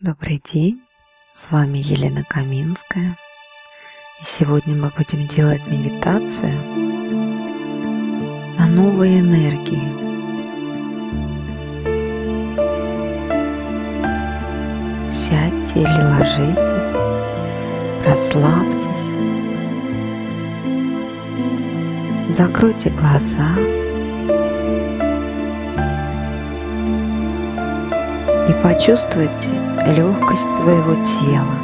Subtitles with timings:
[0.00, 0.80] Добрый день,
[1.32, 3.16] с вами Елена Каминская.
[4.20, 6.54] И сегодня мы будем делать медитацию
[8.56, 9.90] на новые энергии.
[15.10, 16.94] Сядьте или ложитесь,
[18.06, 19.08] расслабьтесь,
[22.36, 23.58] закройте глаза
[28.48, 31.54] и почувствуйте легкость своего тела.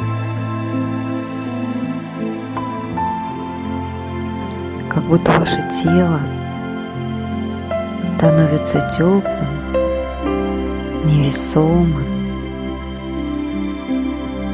[4.89, 6.19] Как будто ваше тело
[8.15, 9.49] становится теплым,
[11.05, 12.05] невесомым.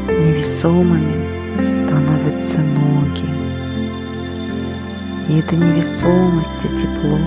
[0.07, 3.29] Невесомыми становятся ноги.
[5.29, 7.19] И эта невесомость и тепло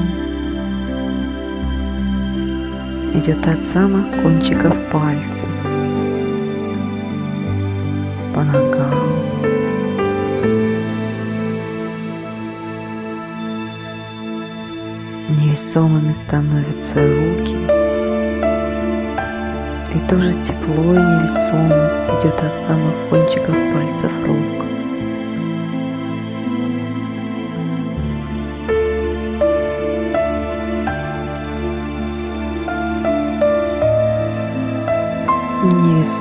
[3.15, 5.49] идет от самых кончиков пальцев
[8.35, 8.95] по ногам.
[15.29, 17.57] Невесомыми становятся руки.
[19.95, 24.64] И тоже тепло и невесомость идет от самых кончиков пальцев рук.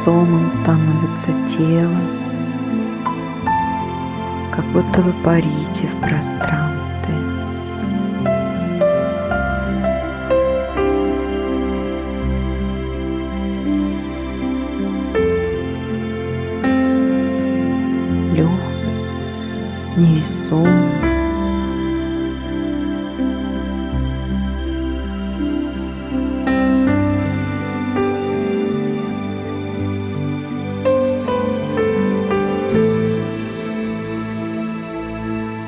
[0.03, 1.95] Невесомым становится тело,
[4.51, 7.13] как будто вы парите в пространстве.
[18.33, 19.29] Легкость,
[19.95, 20.92] невесомость.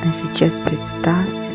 [0.08, 1.50] А сейчас представьте,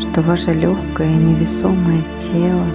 [0.00, 2.66] что ваше легкое невесомое тело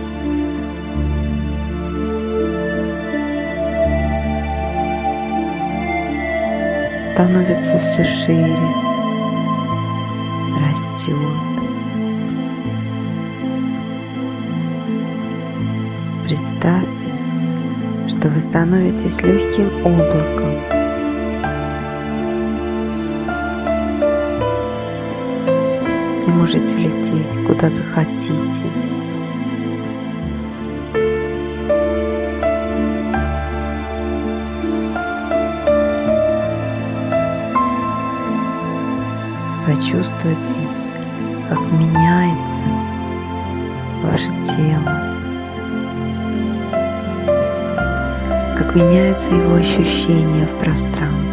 [7.14, 8.58] становится все шире,
[10.60, 11.16] растет.
[16.26, 17.10] Представьте,
[18.10, 20.77] что вы становитесь легким облаком,
[26.38, 28.64] можете лететь куда захотите.
[39.66, 40.58] Почувствуйте,
[41.50, 42.64] как меняется
[44.04, 45.16] ваше тело,
[48.58, 51.27] как меняется его ощущение в пространстве.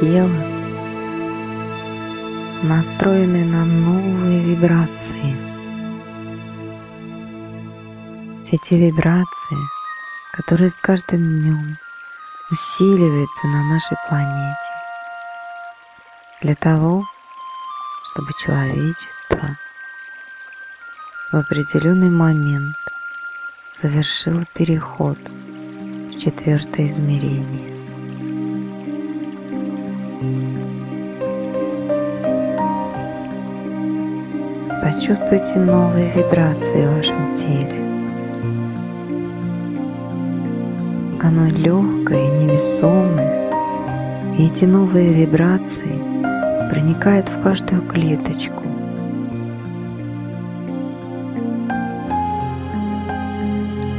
[0.00, 0.30] Тело
[2.62, 5.36] настроены на новые вибрации.
[8.42, 9.58] Все те вибрации,
[10.32, 11.76] которые с каждым днем
[12.50, 14.56] усиливаются на нашей планете
[16.40, 17.04] для того,
[18.10, 19.58] чтобы человечество
[21.30, 22.76] в определенный момент
[23.70, 27.79] совершило переход в четвертое измерение.
[34.92, 37.78] Почувствуйте новые вибрации в вашем теле.
[41.22, 43.52] Оно легкое и невесомое,
[44.36, 45.96] и эти новые вибрации
[46.70, 48.64] проникают в каждую клеточку.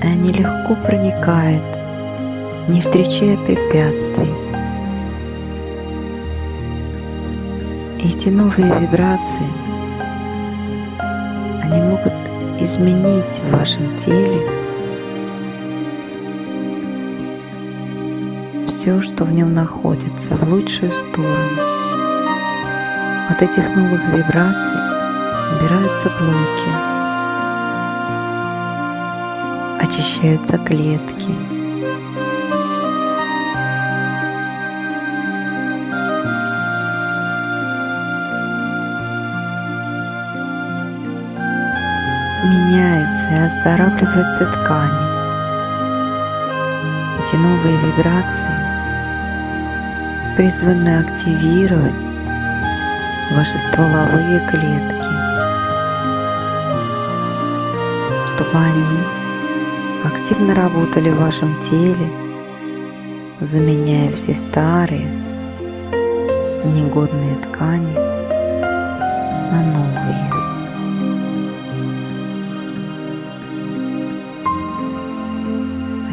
[0.04, 1.64] И они легко проникают,
[2.68, 4.34] не встречая препятствий.
[8.04, 9.61] Эти новые вибрации,
[11.72, 12.14] они могут
[12.60, 14.42] изменить в вашем теле
[18.68, 21.62] все, что в нем находится, в лучшую сторону.
[23.30, 24.76] От этих новых вибраций
[25.56, 26.72] убираются блоки,
[29.80, 31.61] очищаются клетки,
[43.12, 45.12] меняются и оздоравливаются ткани.
[47.24, 48.48] Эти новые вибрации
[50.36, 51.94] призваны активировать
[53.36, 55.12] ваши стволовые клетки,
[58.28, 59.00] чтобы они
[60.06, 62.10] активно работали в вашем теле,
[63.40, 65.10] заменяя все старые
[66.64, 67.94] негодные ткани
[69.52, 70.31] на новые.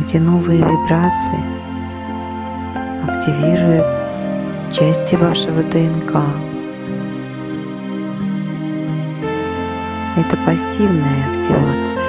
[0.09, 1.45] Эти новые вибрации
[3.07, 3.85] активируют
[4.73, 6.17] части вашего ДНК.
[10.17, 12.09] Это пассивная активация.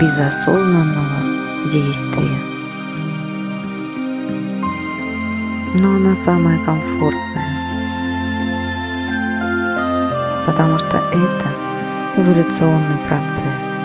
[0.00, 2.38] Без осознанного действия.
[5.80, 7.54] Но она самая комфортная.
[10.46, 13.77] Потому что это эволюционный процесс.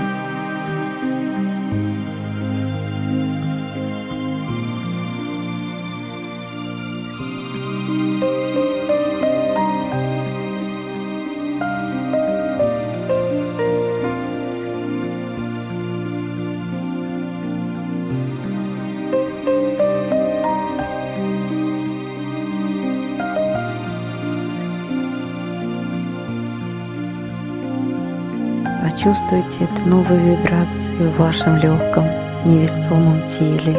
[29.03, 32.07] Почувствуйте эту новую вибрацию в вашем легком
[32.45, 33.77] невесомом теле.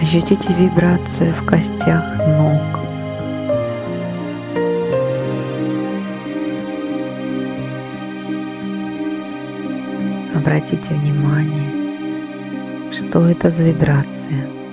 [0.00, 2.04] Ощутите вибрацию в костях
[2.38, 2.62] ног.
[10.36, 11.72] Обратите внимание,
[12.92, 14.46] что это за вибрация–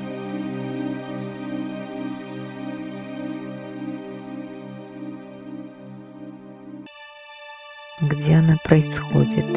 [8.22, 9.48] где она происходит,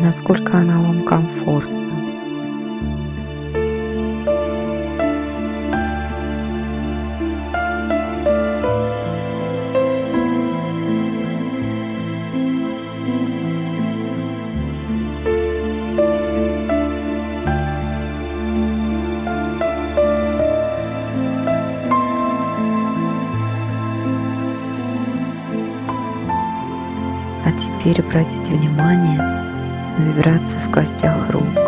[0.00, 1.75] насколько она вам комфортна.
[27.86, 31.65] Теперь обратите внимание на вибрацию в костях рук.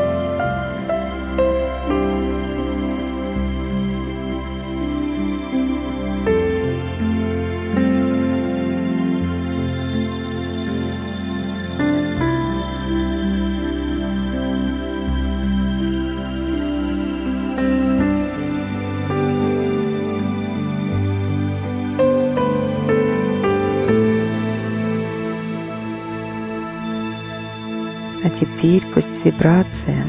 [28.58, 30.04] Теперь пусть вибрация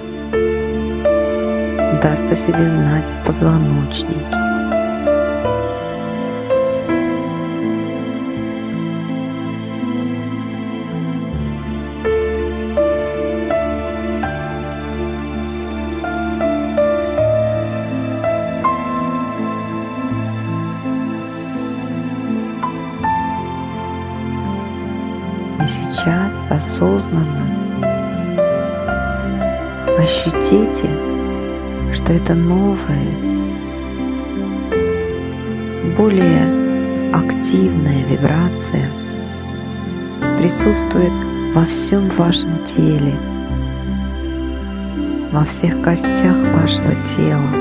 [2.01, 4.15] даст о себе знать в позвоночнике.
[25.61, 27.48] И сейчас осознанно
[30.09, 30.89] Ощутите,
[31.93, 33.13] что это новая,
[35.95, 38.89] более активная вибрация
[40.39, 41.13] присутствует
[41.53, 43.19] во всем вашем теле,
[45.31, 47.51] во всех костях вашего тела,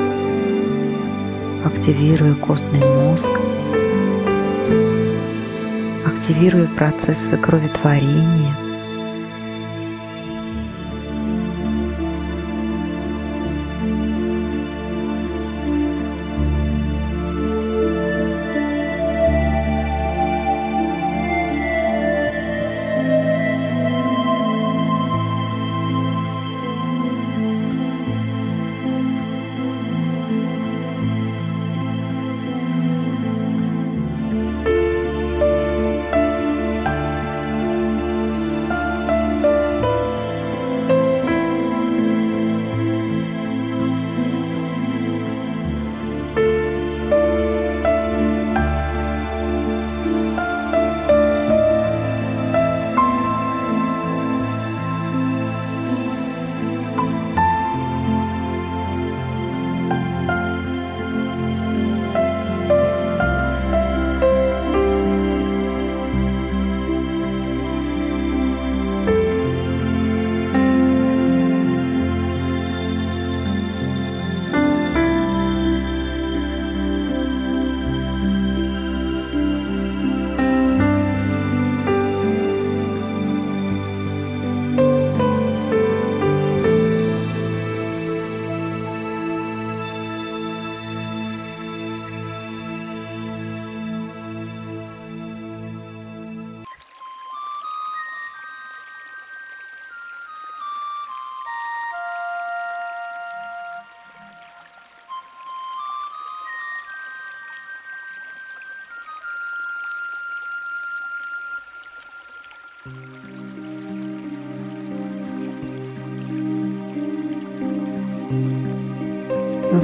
[1.66, 3.28] активируя костный мозг,
[6.06, 8.54] активируя процессы кроветворения–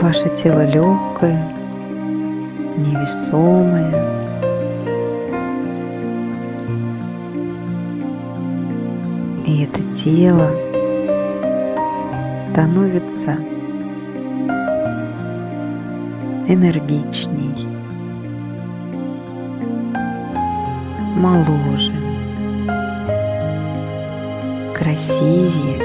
[0.05, 1.43] Ваше тело легкое,
[2.77, 3.91] невесомое.
[9.47, 10.51] И это тело
[12.39, 13.39] становится
[16.49, 17.67] энергичней,
[21.17, 21.95] моложе,
[24.75, 25.81] красивее,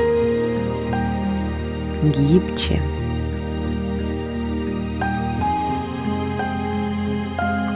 [2.03, 2.81] гибче.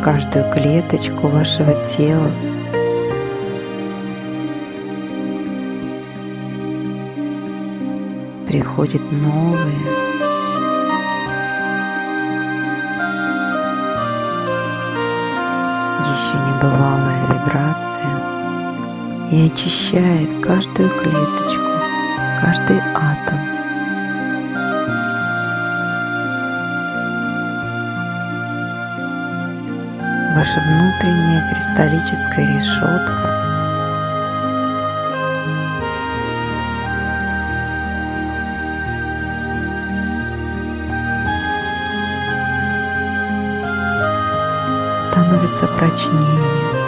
[0.04, 2.32] Каждую клеточку вашего тела.
[8.48, 10.04] Приходит новое
[16.14, 18.34] еще небывалая вибрация.
[19.32, 21.64] И очищает каждую клеточку,
[22.40, 23.53] каждый атом.
[30.44, 33.30] Ваша внутренняя кристаллическая решетка
[44.98, 46.83] становится прочнее.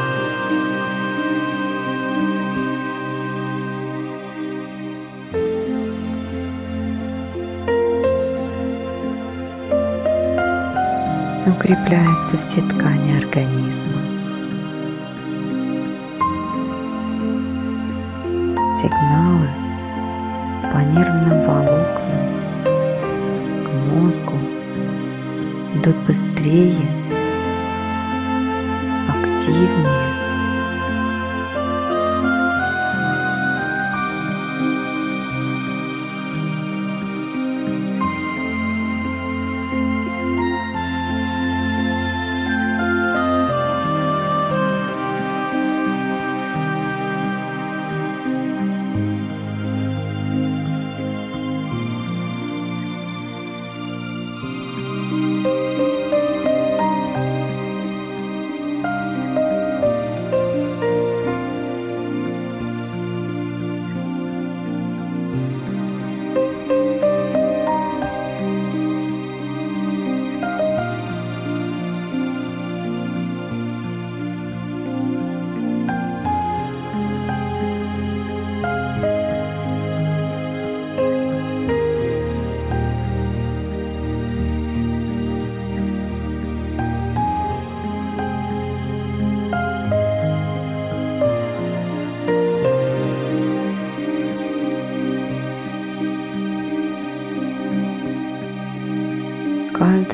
[11.47, 14.01] Укрепляются все ткани организма.
[18.81, 19.47] Сигналы
[20.73, 22.25] по нервным волокнам
[23.63, 24.39] к мозгу
[25.75, 26.89] идут быстрее
[29.07, 30.14] активнее.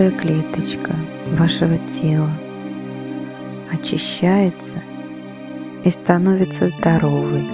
[0.01, 0.95] Каждая клеточка
[1.37, 2.31] вашего тела
[3.71, 4.77] очищается
[5.83, 7.47] и становится здоровой.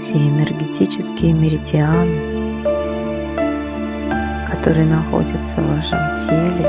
[0.00, 2.62] Все энергетические меридианы,
[4.50, 6.66] которые находятся в вашем теле,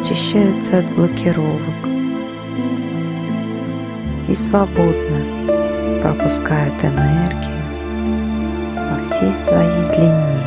[0.00, 1.60] очищаются от блокировок
[4.26, 7.57] и свободно пропускают энергию
[9.02, 10.37] всей своей длине.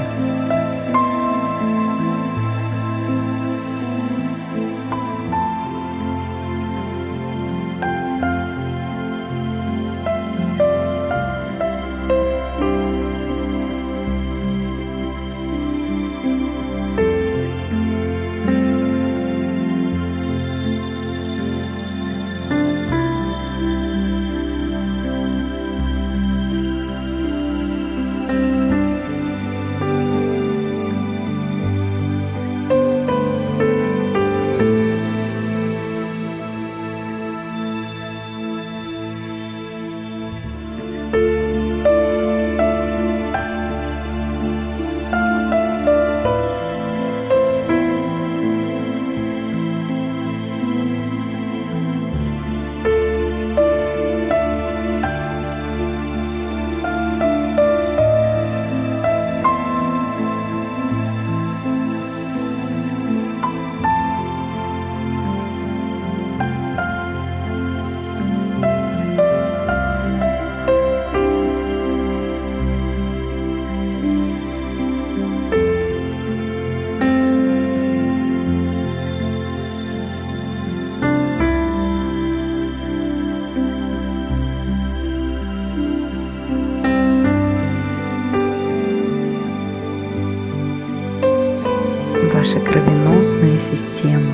[93.61, 94.33] Система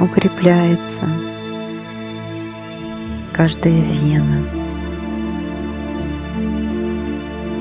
[0.00, 1.06] укрепляется
[3.32, 4.44] каждая вена,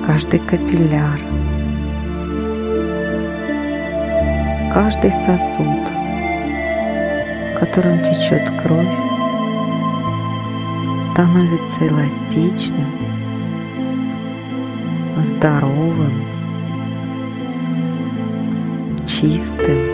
[0.05, 1.19] каждый капилляр,
[4.71, 5.89] каждый сосуд,
[7.55, 8.85] в котором течет кровь,
[11.01, 12.91] становится эластичным,
[15.23, 16.13] здоровым,
[19.07, 19.92] чистым.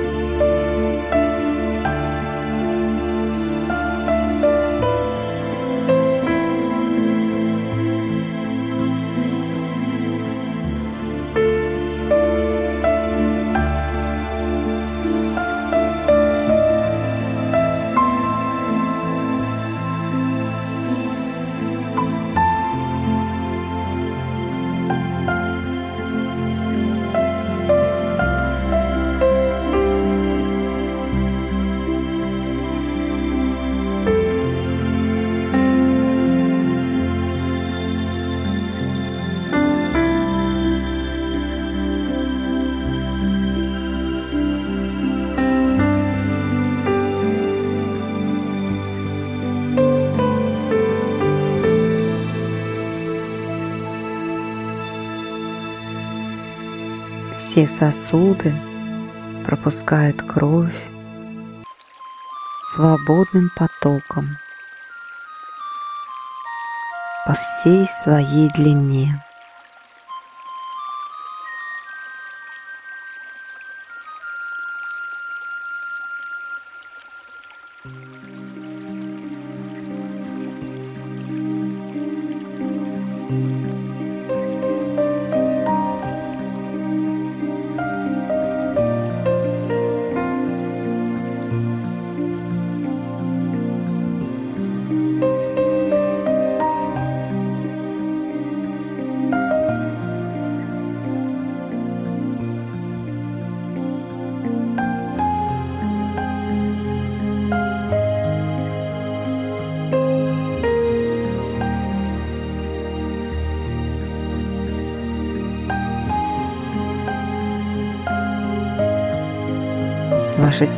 [57.59, 58.55] Все сосуды
[59.45, 60.81] пропускают кровь
[62.73, 64.29] свободным потоком
[67.25, 69.21] по всей своей длине.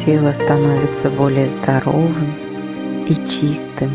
[0.06, 2.34] Тело становится более здоровым
[3.08, 3.92] и чистым.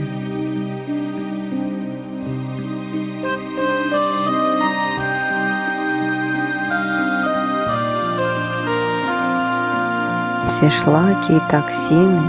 [10.48, 12.22] Все шлаки и токсины,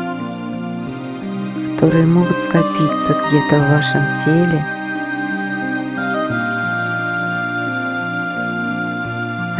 [1.76, 4.66] которые могут скопиться где-то в вашем теле,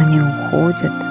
[0.00, 0.92] они уходят–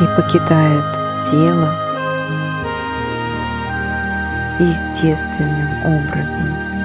[0.00, 0.84] и покидают
[1.28, 1.74] тело
[4.58, 6.77] естественным образом.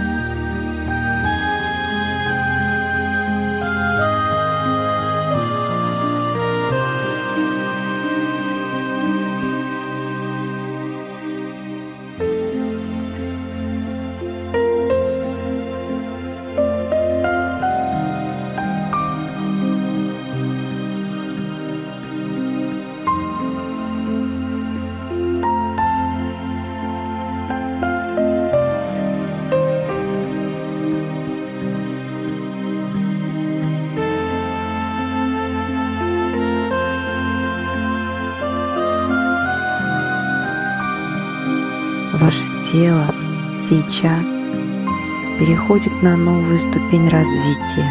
[45.73, 47.88] Переходит на новую ступень развития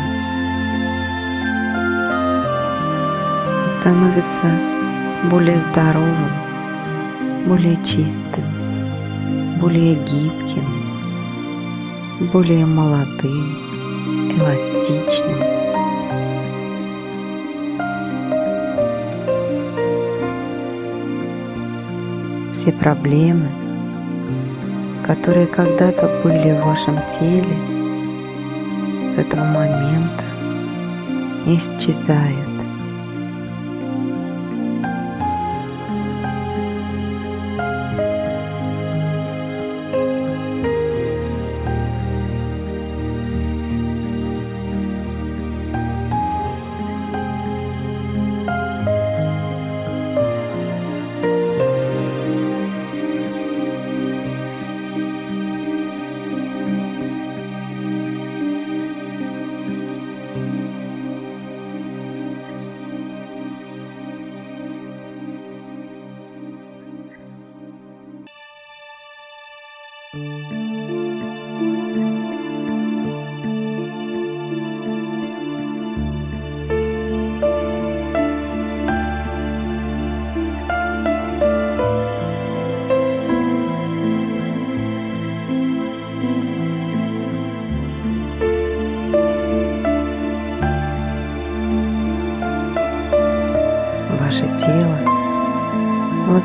[3.69, 4.61] становится
[5.29, 6.31] более здоровым,
[7.47, 8.45] более чистым,
[9.61, 10.65] более гибким,
[12.33, 13.57] более молодым,
[14.37, 15.41] эластичным.
[22.53, 23.49] Все проблемы–
[25.07, 27.72] которые когда-то были в вашем теле,
[29.23, 30.25] этого момента
[31.47, 32.52] исчезают.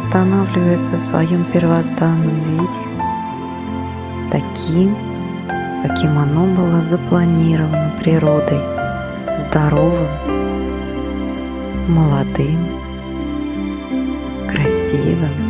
[0.07, 2.67] Восстанавливается в своем первозданном виде,
[4.31, 4.95] таким,
[5.83, 8.61] каким оно было запланировано природой,
[9.37, 10.07] здоровым,
[11.89, 12.69] молодым,
[14.49, 15.46] красивым,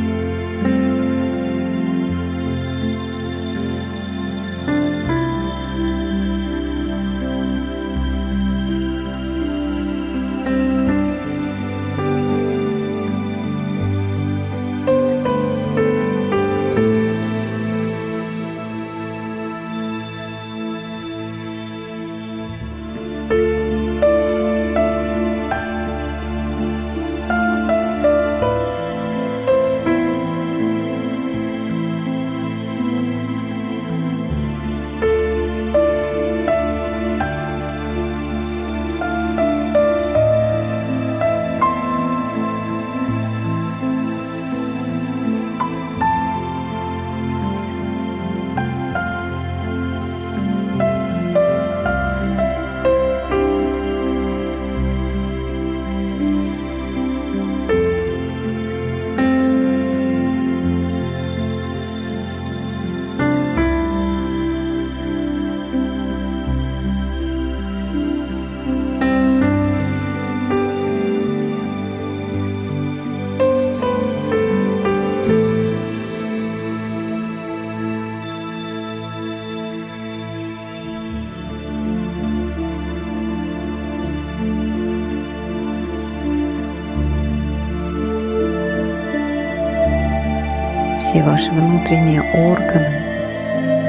[91.17, 93.01] все ваши внутренние органы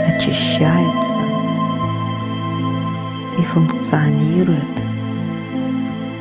[0.06, 1.20] очищаются
[3.38, 4.64] и функционируют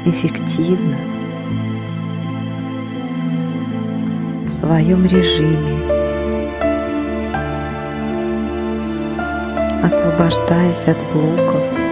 [0.06, 0.98] эффективно
[4.48, 5.80] в своем режиме,
[9.82, 11.87] освобождаясь от блоков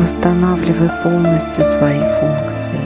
[0.00, 2.80] восстанавливая полностью свои функции.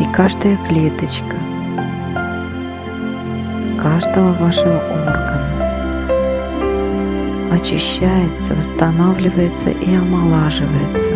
[0.00, 1.36] И каждая клеточка
[3.78, 5.42] каждого вашего органа
[7.52, 11.12] очищается, восстанавливается и омолаживается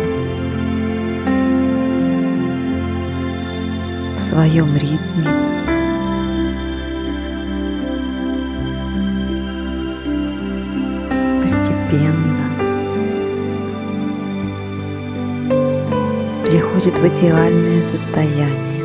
[4.17, 5.40] в своем ритме
[11.91, 12.49] постепенно
[16.45, 18.80] приходит в идеальное состояние.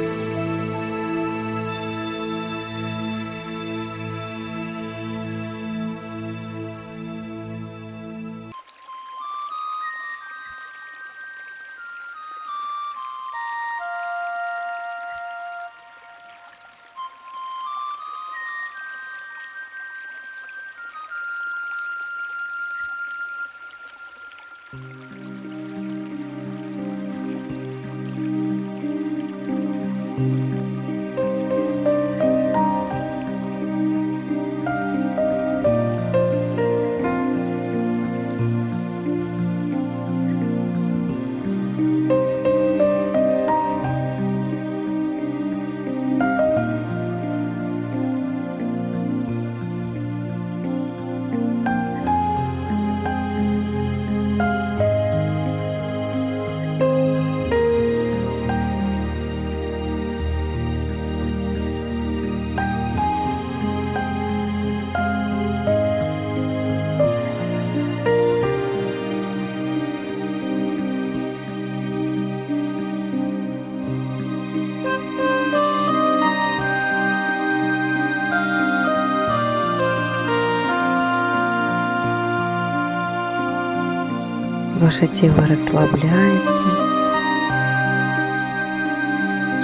[84.87, 86.63] Ваше тело расслабляется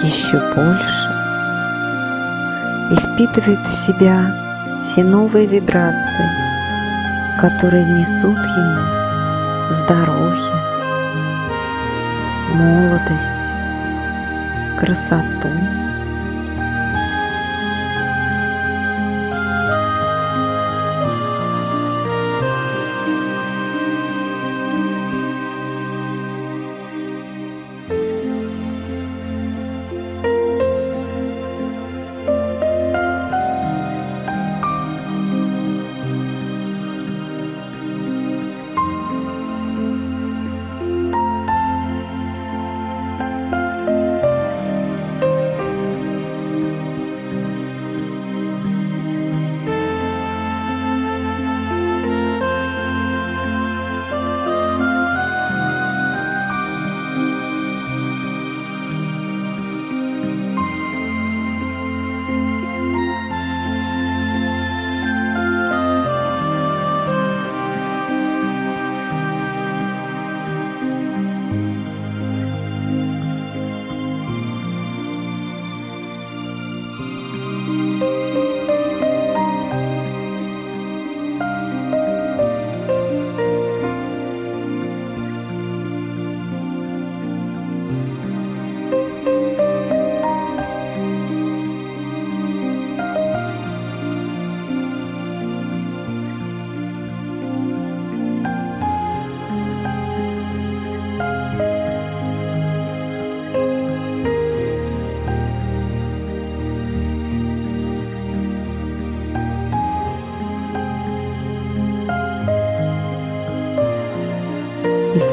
[0.03, 1.09] еще больше
[2.91, 6.29] и впитывает в себя все новые вибрации,
[7.41, 10.57] которые несут ему здоровье,
[12.55, 13.49] молодость,
[14.81, 15.92] красоту.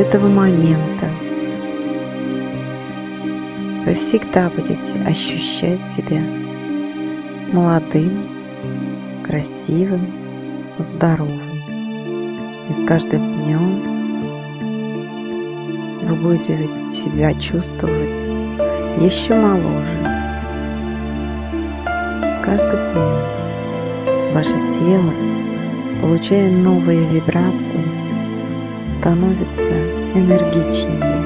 [0.09, 1.07] Этого момента
[3.85, 6.19] вы всегда будете ощущать себя
[7.53, 8.23] молодым,
[9.23, 10.07] красивым,
[10.79, 11.39] здоровым.
[12.69, 13.81] И с каждым днем
[16.07, 16.57] вы будете
[16.91, 18.23] себя чувствовать
[18.99, 20.07] еще моложе.
[21.85, 25.13] С каждым днем ваше тело,
[26.01, 27.85] получая новые вибрации,
[28.87, 31.23] становится энергичнее,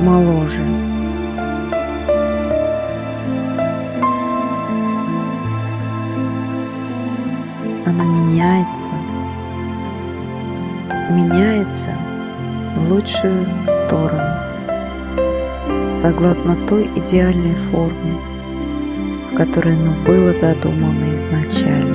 [0.00, 0.62] моложе.
[7.86, 8.90] Оно меняется,
[11.10, 11.96] меняется
[12.76, 13.46] в лучшую
[13.86, 14.20] сторону,
[16.00, 18.16] согласно той идеальной форме,
[19.32, 21.87] в которой оно было задумано изначально.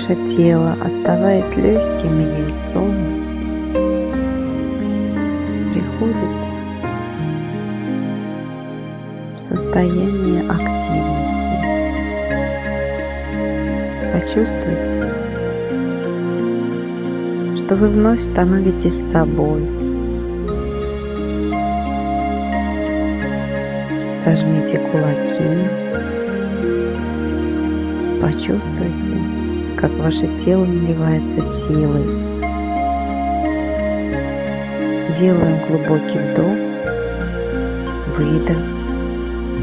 [0.00, 3.22] Ваше тело, оставаясь легким и невесомым,
[5.74, 6.32] приходит
[9.36, 11.52] в состояние активности.
[14.14, 15.12] Почувствуйте,
[17.56, 19.68] что вы вновь становитесь собой.
[24.24, 25.68] Сожмите кулаки,
[28.22, 29.19] почувствуйте,
[29.80, 32.04] как ваше тело наливается силой.
[35.18, 36.56] Делаем глубокий вдох,
[38.16, 38.62] выдох,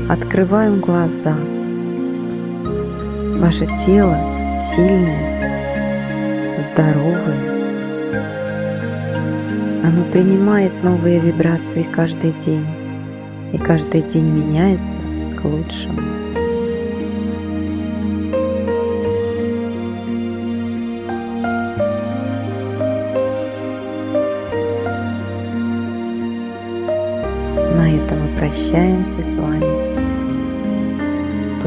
[0.09, 1.36] открываем глаза.
[3.39, 4.18] Ваше тело
[4.76, 5.38] сильное,
[6.72, 7.57] здоровое.
[9.84, 12.65] Оно принимает новые вибрации каждый день,
[13.53, 14.97] и каждый день меняется
[15.39, 16.27] к лучшему.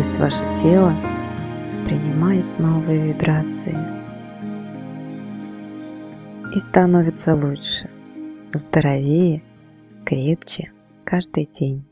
[0.01, 0.95] Пусть ваше тело
[1.85, 3.77] принимает новые вибрации
[6.57, 7.91] и становится лучше,
[8.55, 9.43] здоровее,
[10.07, 10.73] крепче
[11.05, 11.87] каждый день.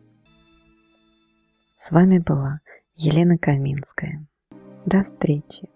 [1.77, 2.61] С вами была
[2.97, 4.27] Елена Каминская.
[4.87, 5.69] До встречи!